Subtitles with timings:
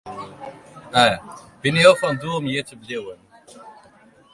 [1.61, 3.19] Binne jo fan doel om hjir te bliuwen?